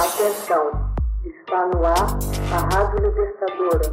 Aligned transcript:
Atenção, 0.00 0.64
está 1.26 1.66
no 1.66 1.84
ar 1.84 2.18
a 2.50 2.58
Rádio 2.74 3.06
Libertadora. 3.06 3.92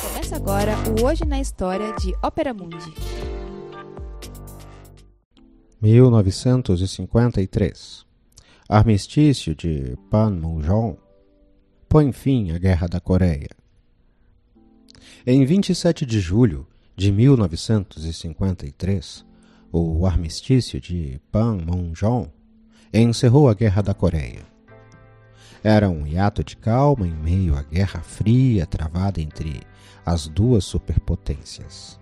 Começa 0.00 0.36
agora 0.36 0.76
o 0.88 1.02
Hoje 1.04 1.24
na 1.24 1.40
História 1.40 1.92
de 1.96 2.14
Ópera 2.22 2.54
Mundi. 2.54 2.94
1953 5.80 8.06
Armistício 8.68 9.56
de 9.56 9.98
Panmunjom 10.08 10.96
põe 11.88 12.12
fim 12.12 12.52
à 12.52 12.58
Guerra 12.58 12.86
da 12.86 13.00
Coreia. 13.00 13.50
Em 15.26 15.44
27 15.44 16.06
de 16.06 16.20
julho 16.20 16.64
de 16.94 17.10
1953, 17.10 19.31
o 19.72 20.04
armistício 20.04 20.78
de 20.78 21.18
Panmunjom 21.32 22.28
encerrou 22.92 23.48
a 23.48 23.54
Guerra 23.54 23.80
da 23.80 23.94
Coreia. 23.94 24.42
Era 25.64 25.88
um 25.88 26.06
hiato 26.06 26.44
de 26.44 26.56
calma 26.56 27.06
em 27.06 27.14
meio 27.14 27.56
à 27.56 27.62
Guerra 27.62 28.00
Fria 28.00 28.66
travada 28.66 29.22
entre 29.22 29.62
as 30.04 30.28
duas 30.28 30.64
superpotências. 30.64 31.98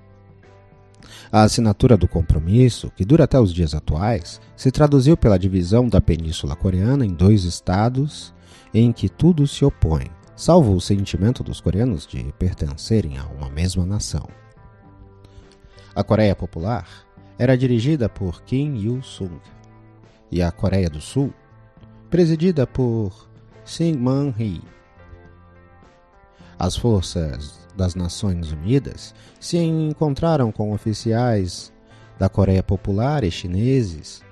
A 1.30 1.42
assinatura 1.42 1.96
do 1.96 2.08
compromisso, 2.08 2.90
que 2.96 3.04
dura 3.04 3.24
até 3.24 3.38
os 3.38 3.54
dias 3.54 3.72
atuais, 3.72 4.40
se 4.56 4.72
traduziu 4.72 5.16
pela 5.16 5.38
divisão 5.38 5.88
da 5.88 6.00
Península 6.00 6.56
Coreana 6.56 7.06
em 7.06 7.14
dois 7.14 7.44
estados 7.44 8.34
em 8.74 8.92
que 8.92 9.08
tudo 9.08 9.46
se 9.46 9.64
opõe, 9.64 10.10
salvo 10.34 10.74
o 10.74 10.80
sentimento 10.80 11.44
dos 11.44 11.60
coreanos 11.60 12.04
de 12.06 12.32
pertencerem 12.38 13.16
a 13.16 13.26
uma 13.26 13.48
mesma 13.48 13.86
nação. 13.86 14.28
A 15.94 16.02
Coreia 16.02 16.34
Popular 16.34 16.86
era 17.40 17.56
dirigida 17.56 18.06
por 18.06 18.42
Kim 18.42 18.76
Il-sung 18.76 19.40
e 20.30 20.42
a 20.42 20.52
Coreia 20.52 20.90
do 20.90 21.00
Sul, 21.00 21.32
presidida 22.10 22.66
por 22.66 23.30
Syngman-rhee. 23.64 24.60
As 26.58 26.76
forças 26.76 27.66
das 27.74 27.94
Nações 27.94 28.52
Unidas 28.52 29.14
se 29.40 29.56
encontraram 29.56 30.52
com 30.52 30.74
oficiais 30.74 31.72
da 32.18 32.28
Coreia 32.28 32.62
Popular 32.62 33.24
e 33.24 33.30
chineses 33.30 34.22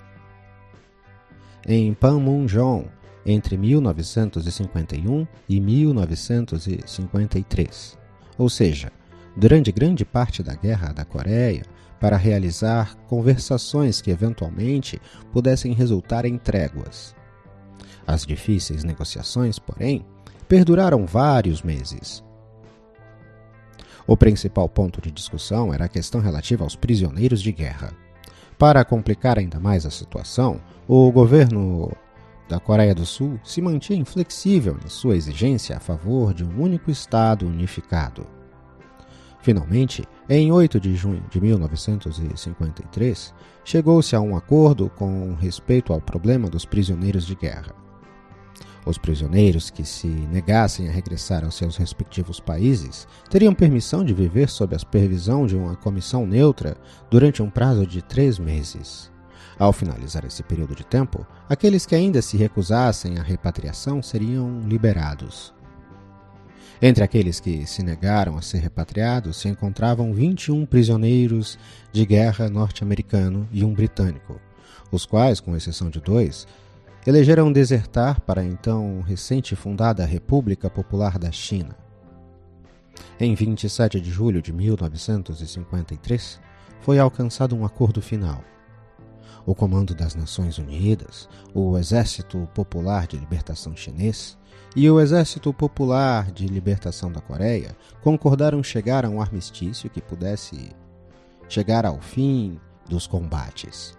em 1.67 1.95
Panmunjom 1.95 2.85
entre 3.25 3.57
1951 3.57 5.27
e 5.49 5.59
1953, 5.59 7.99
ou 8.37 8.51
seja, 8.51 8.93
durante 9.35 9.73
grande 9.73 10.05
parte 10.05 10.43
da 10.43 10.55
Guerra 10.55 10.93
da 10.93 11.07
Coreia, 11.07 11.63
para 12.01 12.17
realizar 12.17 12.97
conversações 13.09 14.01
que 14.01 14.11
eventualmente 14.11 15.01
pudessem 15.33 15.73
resultar 15.73 16.25
em 16.25 16.39
tréguas. 16.39 17.15
As 18.07 18.25
difíceis 18.25 18.85
negociações, 18.85 19.59
porém, 19.59 20.05
perduraram 20.49 21.05
vários 21.05 21.63
meses. 21.63 22.25
O 24.07 24.17
principal 24.17 24.69
ponto 24.69 25.03
de 25.03 25.11
discussão 25.11 25.75
era 25.75 25.85
a 25.85 25.89
questão 25.89 26.21
relativa 26.21 26.65
aos 26.65 26.75
prisioneiros 26.75 27.43
de 27.43 27.53
guerra. 27.53 27.93
Para 28.57 28.85
complicar 28.85 29.39
ainda 29.39 29.61
mais 29.61 29.85
a 29.85 29.91
situação, 29.91 30.61
o 30.89 31.13
governo 31.13 31.93
da 32.49 32.59
Coreia 32.59 32.95
do 32.95 33.05
Sul 33.05 33.39
se 33.45 33.61
mantinha 33.61 34.01
inflexível 34.01 34.79
em 34.83 34.89
sua 34.89 35.15
exigência 35.15 35.77
a 35.77 35.81
favor 35.81 36.33
de 36.33 36.43
um 36.43 36.63
único 36.63 36.91
Estado 36.91 37.47
unificado. 37.47 38.38
Finalmente, 39.41 40.05
em 40.29 40.51
8 40.53 40.81
de 40.81 40.95
junho 40.95 41.23
de 41.31 41.41
1953, 41.41 43.33
chegou-se 43.65 44.15
a 44.17 44.21
um 44.21 44.37
acordo 44.37 44.91
com 44.91 45.35
respeito 45.35 45.93
ao 45.93 46.01
problema 46.01 46.51
dos 46.51 46.65
prisioneiros 46.65 47.25
de 47.25 47.35
guerra. 47.35 47.75
Os 48.85 48.97
prisioneiros 48.97 49.71
que 49.71 49.85
se 49.85 50.07
negassem 50.07 50.89
a 50.89 50.93
regressar 50.93 51.45
aos 51.45 51.57
seus 51.57 51.77
respectivos 51.77 52.41
países 52.41 53.07
teriam 53.29 53.55
permissão 53.55 54.03
de 54.03 54.15
viver 54.15 54.49
sob 54.49 54.75
a 54.75 54.79
supervisão 54.79 55.47
de 55.47 55.57
uma 55.57 55.77
comissão 55.77 56.27
neutra 56.27 56.77
durante 57.11 57.43
um 57.43 57.51
prazo 57.51 57.87
de 57.87 58.01
três 58.01 58.39
meses. 58.39 59.11
Ao 59.59 59.73
finalizar 59.73 60.25
esse 60.25 60.43
período 60.43 60.75
de 60.75 60.87
tempo, 60.87 61.27
aqueles 61.49 61.85
que 61.85 61.95
ainda 61.95 62.23
se 62.23 62.37
recusassem 62.37 63.19
à 63.19 63.23
repatriação 63.23 64.03
seriam 64.03 64.61
liberados. 64.61 65.53
Entre 66.81 67.03
aqueles 67.03 67.41
que 67.41 67.67
se 67.67 67.83
negaram 67.83 68.39
a 68.39 68.43
ser 68.43 68.59
repatriados 68.59 69.39
se 69.39 69.49
encontravam 69.49 70.15
21 70.15 70.65
prisioneiros 70.65 71.59
de 71.91 72.07
guerra 72.07 72.49
norte-americano 72.49 73.49
e 73.51 73.65
um 73.65 73.75
britânico, 73.75 74.41
os 74.93 75.05
quais, 75.05 75.41
com 75.41 75.57
exceção 75.57 75.91
de 75.91 76.01
dois, 76.01 76.47
elegeram 77.05 77.51
desertar 77.51 78.21
para 78.21 78.43
a 78.43 78.45
então 78.45 79.01
recente 79.01 79.57
fundada 79.57 80.05
República 80.05 80.71
Popular 80.71 81.19
da 81.19 81.33
China. 81.33 81.77
Em 83.19 83.35
27 83.35 84.01
de 84.01 84.11
julho 84.11 84.41
de 84.41 84.53
1953, 84.53 86.39
foi 86.81 87.01
alcançado 87.01 87.57
um 87.57 87.65
acordo 87.65 88.01
final 88.01 88.45
o 89.49 89.55
Comando 89.55 89.95
das 89.95 90.15
Nações 90.15 90.59
Unidas, 90.59 91.27
o 91.55 91.79
Exército 91.79 92.47
Popular 92.55 93.07
de 93.07 93.17
Libertação 93.17 93.75
Chinês 93.75 94.37
e 94.77 94.91
o 94.91 95.01
Exército 95.01 95.55
Popular 95.55 96.31
de 96.31 96.47
Libertação 96.47 97.11
da 97.11 97.23
Coreia 97.23 97.75
concordaram 98.03 98.63
chegar 98.63 99.07
a 99.07 99.09
um 99.09 99.23
armistício 99.23 99.89
que 99.89 100.03
pudesse 100.03 100.77
chegar 101.49 101.87
ao 101.87 101.99
fim 101.99 102.61
dos 102.91 103.07
combates. 103.07 103.98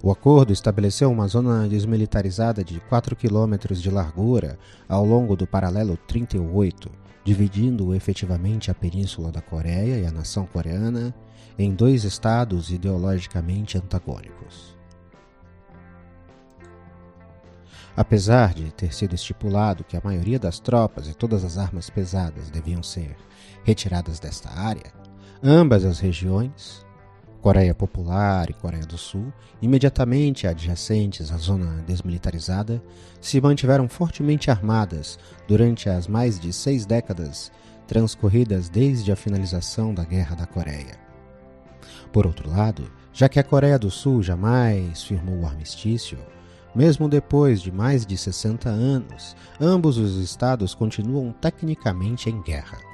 O 0.00 0.12
acordo 0.12 0.52
estabeleceu 0.52 1.10
uma 1.10 1.26
zona 1.26 1.68
desmilitarizada 1.68 2.62
de 2.62 2.78
4 2.80 3.16
quilômetros 3.16 3.82
de 3.82 3.90
largura 3.90 4.56
ao 4.88 5.04
longo 5.04 5.34
do 5.34 5.44
paralelo 5.44 5.96
38, 5.96 6.88
dividindo 7.24 7.92
efetivamente 7.92 8.70
a 8.70 8.74
Península 8.74 9.32
da 9.32 9.42
Coreia 9.42 9.98
e 9.98 10.06
a 10.06 10.12
nação 10.12 10.46
coreana 10.46 11.12
em 11.58 11.74
dois 11.74 12.04
estados 12.04 12.70
ideologicamente 12.70 13.76
antagônicos. 13.76 14.78
Apesar 17.96 18.54
de 18.54 18.70
ter 18.70 18.94
sido 18.94 19.16
estipulado 19.16 19.82
que 19.82 19.96
a 19.96 20.00
maioria 20.04 20.38
das 20.38 20.60
tropas 20.60 21.08
e 21.08 21.14
todas 21.14 21.44
as 21.44 21.58
armas 21.58 21.90
pesadas 21.90 22.48
deviam 22.48 22.84
ser 22.84 23.16
retiradas 23.64 24.20
desta 24.20 24.48
área, 24.48 24.92
ambas 25.42 25.84
as 25.84 25.98
regiões, 25.98 26.86
Coreia 27.40 27.74
Popular 27.74 28.50
e 28.50 28.52
Coreia 28.52 28.84
do 28.84 28.98
Sul, 28.98 29.32
imediatamente 29.62 30.46
adjacentes 30.46 31.30
à 31.30 31.36
zona 31.36 31.82
desmilitarizada, 31.86 32.82
se 33.20 33.40
mantiveram 33.40 33.88
fortemente 33.88 34.50
armadas 34.50 35.18
durante 35.46 35.88
as 35.88 36.08
mais 36.08 36.38
de 36.38 36.52
seis 36.52 36.84
décadas 36.84 37.52
transcorridas 37.86 38.68
desde 38.68 39.10
a 39.12 39.16
finalização 39.16 39.94
da 39.94 40.04
Guerra 40.04 40.36
da 40.36 40.46
Coreia. 40.46 40.98
Por 42.12 42.26
outro 42.26 42.50
lado, 42.50 42.90
já 43.12 43.28
que 43.28 43.38
a 43.38 43.44
Coreia 43.44 43.78
do 43.78 43.90
Sul 43.90 44.22
jamais 44.22 45.02
firmou 45.04 45.40
o 45.40 45.46
armistício, 45.46 46.18
mesmo 46.74 47.08
depois 47.08 47.62
de 47.62 47.72
mais 47.72 48.04
de 48.04 48.16
60 48.16 48.68
anos, 48.68 49.36
ambos 49.60 49.96
os 49.96 50.16
estados 50.16 50.74
continuam 50.74 51.32
tecnicamente 51.32 52.28
em 52.28 52.42
guerra. 52.42 52.87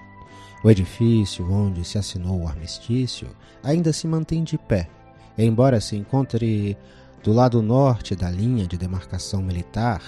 O 0.64 0.70
edifício 0.70 1.46
onde 1.52 1.84
se 1.84 1.98
assinou 1.98 2.40
o 2.40 2.48
armistício 2.48 3.28
ainda 3.62 3.92
se 3.92 4.08
mantém 4.08 4.42
de 4.42 4.56
pé, 4.56 4.88
embora 5.36 5.78
se 5.78 5.94
encontre 5.94 6.74
do 7.22 7.34
lado 7.34 7.60
norte 7.60 8.16
da 8.16 8.30
linha 8.30 8.66
de 8.66 8.78
demarcação 8.78 9.42
militar, 9.42 10.00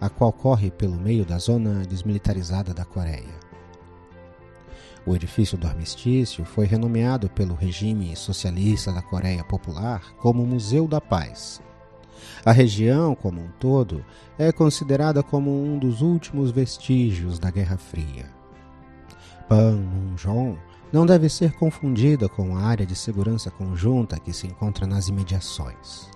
a 0.00 0.08
qual 0.08 0.32
corre 0.32 0.70
pelo 0.70 0.94
meio 0.94 1.26
da 1.26 1.38
zona 1.38 1.84
desmilitarizada 1.84 2.72
da 2.72 2.84
Coreia. 2.84 3.34
O 5.04 5.12
edifício 5.16 5.58
do 5.58 5.66
armistício 5.66 6.44
foi 6.44 6.66
renomeado 6.66 7.28
pelo 7.28 7.56
regime 7.56 8.14
socialista 8.14 8.92
da 8.92 9.02
Coreia 9.02 9.42
Popular 9.42 10.14
como 10.18 10.46
Museu 10.46 10.86
da 10.86 11.00
Paz. 11.00 11.60
A 12.44 12.52
região, 12.52 13.12
como 13.16 13.40
um 13.40 13.48
todo, 13.58 14.04
é 14.38 14.52
considerada 14.52 15.20
como 15.20 15.50
um 15.50 15.76
dos 15.76 16.00
últimos 16.00 16.52
vestígios 16.52 17.40
da 17.40 17.50
Guerra 17.50 17.76
Fria. 17.76 18.35
Panmunjom 19.48 20.56
não 20.92 21.04
deve 21.04 21.28
ser 21.28 21.52
confundida 21.52 22.28
com 22.28 22.56
a 22.56 22.62
área 22.62 22.86
de 22.86 22.94
segurança 22.94 23.50
conjunta 23.50 24.18
que 24.18 24.32
se 24.32 24.46
encontra 24.46 24.86
nas 24.86 25.08
imediações, 25.08 26.08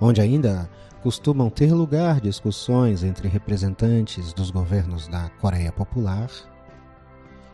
onde 0.00 0.20
ainda 0.20 0.70
costumam 1.02 1.50
ter 1.50 1.72
lugar 1.72 2.20
discussões 2.20 3.02
entre 3.02 3.28
representantes 3.28 4.32
dos 4.32 4.50
governos 4.50 5.08
da 5.08 5.28
Coreia 5.40 5.72
Popular 5.72 6.30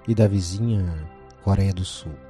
e 0.06 0.14
da 0.14 0.28
vizinha 0.28 1.08
Coreia 1.43 1.72
do 1.72 1.84
Sul. 1.84 2.27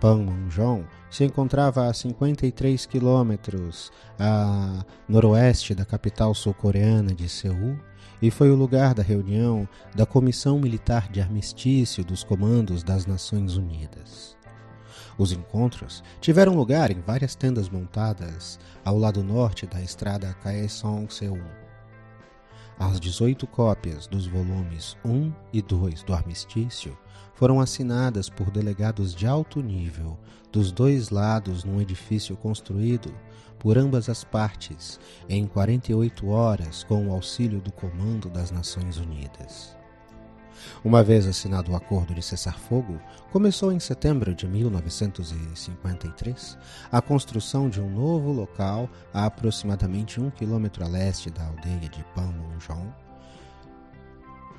Panmunjom 0.00 0.84
se 1.10 1.24
encontrava 1.24 1.86
a 1.86 1.94
53 1.94 2.86
quilômetros 2.86 3.92
a 4.18 4.84
noroeste 5.08 5.74
da 5.74 5.84
capital 5.84 6.34
sul-coreana 6.34 7.14
de 7.14 7.28
Seul 7.28 7.78
e 8.20 8.30
foi 8.30 8.50
o 8.50 8.56
lugar 8.56 8.94
da 8.94 9.02
reunião 9.02 9.68
da 9.94 10.06
Comissão 10.06 10.58
Militar 10.58 11.10
de 11.10 11.20
Armistício 11.20 12.04
dos 12.04 12.24
Comandos 12.24 12.82
das 12.82 13.06
Nações 13.06 13.56
Unidas. 13.56 14.36
Os 15.16 15.30
encontros 15.30 16.02
tiveram 16.20 16.54
lugar 16.54 16.90
em 16.90 17.00
várias 17.00 17.34
tendas 17.34 17.68
montadas 17.68 18.58
ao 18.84 18.98
lado 18.98 19.22
norte 19.22 19.66
da 19.66 19.80
estrada 19.80 20.34
Kaesong-Seul. 20.42 21.63
As 22.78 22.98
18 22.98 23.46
cópias 23.46 24.06
dos 24.06 24.26
volumes 24.26 24.96
1 25.04 25.32
e 25.52 25.62
2 25.62 26.02
do 26.02 26.12
Armistício 26.12 26.96
foram 27.34 27.60
assinadas 27.60 28.28
por 28.28 28.50
delegados 28.50 29.14
de 29.14 29.26
alto 29.26 29.60
nível 29.60 30.18
dos 30.50 30.72
dois 30.72 31.10
lados 31.10 31.64
num 31.64 31.80
edifício 31.80 32.36
construído 32.36 33.14
por 33.58 33.78
ambas 33.78 34.08
as 34.08 34.24
partes 34.24 34.98
em 35.28 35.46
48 35.46 36.28
horas 36.28 36.84
com 36.84 37.08
o 37.08 37.12
auxílio 37.12 37.60
do 37.60 37.72
Comando 37.72 38.28
das 38.28 38.50
Nações 38.50 38.98
Unidas. 38.98 39.76
Uma 40.84 41.02
vez 41.02 41.26
assinado 41.26 41.72
o 41.72 41.76
acordo 41.76 42.14
de 42.14 42.22
cessar-fogo, 42.22 43.00
começou 43.32 43.72
em 43.72 43.80
setembro 43.80 44.34
de 44.34 44.46
1953 44.46 46.58
a 46.90 47.02
construção 47.02 47.68
de 47.68 47.80
um 47.80 47.90
novo 47.90 48.32
local 48.32 48.88
a 49.12 49.26
aproximadamente 49.26 50.20
um 50.20 50.30
quilômetro 50.30 50.84
a 50.84 50.88
leste 50.88 51.30
da 51.30 51.44
aldeia 51.46 51.88
de 51.88 52.04
Panmunjom, 52.64 52.92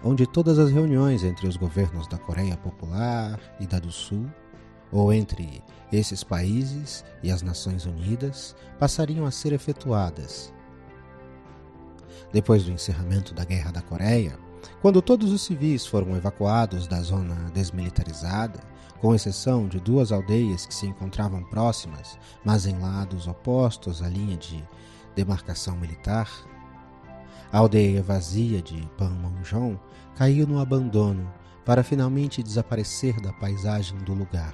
onde 0.04 0.28
todas 0.28 0.60
as 0.60 0.72
reuniões 0.72 1.24
entre 1.24 1.48
os 1.48 1.58
governos 1.58 2.08
da 2.08 2.18
Coreia 2.18 2.56
Popular 2.58 3.40
e 3.60 3.66
da 3.66 3.80
do 3.80 3.92
Sul, 3.92 4.30
ou 4.92 5.12
entre 5.12 5.64
esses 5.92 6.24
países 6.24 7.04
e 7.24 7.32
as 7.32 7.42
Nações 7.42 7.86
Unidas, 7.86 8.56
passariam 8.80 9.26
a 9.26 9.32
ser 9.32 9.54
efetuadas. 9.54 10.54
Depois 12.32 12.64
do 12.64 12.72
encerramento 12.72 13.34
da 13.34 13.44
Guerra 13.44 13.72
da 13.72 13.82
Coreia, 13.82 14.38
quando 14.82 15.02
todos 15.02 15.32
os 15.32 15.42
civis 15.42 15.86
foram 15.86 16.16
evacuados 16.16 16.88
da 16.88 17.02
zona 17.02 17.36
desmilitarizada, 17.54 18.60
com 19.00 19.14
exceção 19.14 19.68
de 19.68 19.80
duas 19.80 20.12
aldeias 20.12 20.66
que 20.66 20.74
se 20.74 20.88
encontravam 20.88 21.44
próximas, 21.44 22.18
mas 22.44 22.66
em 22.66 22.78
lados 22.80 23.28
opostos 23.28 24.02
à 24.02 24.08
linha 24.08 24.38
de 24.38 24.64
demarcação 25.16 25.76
militar, 25.78 26.30
a 27.56 27.58
aldeia 27.58 28.04
vazia 28.04 28.62
de 28.62 28.86
Panmunjom 28.98 29.78
caiu 30.18 30.46
no 30.46 30.60
abandono 30.60 31.34
para 31.64 31.86
finalmente 31.86 32.44
desaparecer 32.44 33.22
da 33.22 33.32
paisagem 33.32 33.98
do 34.00 34.14
lugar. 34.14 34.54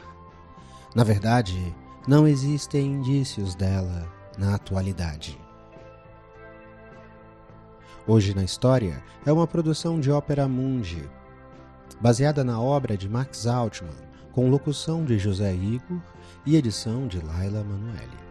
Na 0.93 1.03
verdade, 1.03 1.75
não 2.07 2.27
existem 2.27 2.85
indícios 2.85 3.55
dela 3.55 4.07
na 4.37 4.53
atualidade. 4.53 5.35
Hoje 8.05 8.35
na 8.35 8.43
História 8.43 9.03
é 9.25 9.31
uma 9.31 9.47
produção 9.47 9.99
de 9.99 10.11
Ópera 10.11 10.47
Mundi, 10.47 11.09
baseada 11.99 12.43
na 12.43 12.61
obra 12.61 12.95
de 12.95 13.09
Max 13.09 13.47
Altman, 13.47 13.89
com 14.31 14.47
locução 14.47 15.03
de 15.03 15.17
José 15.17 15.51
Igor 15.55 15.99
e 16.45 16.55
edição 16.55 17.07
de 17.07 17.19
Laila 17.19 17.63
Manuelle. 17.63 18.30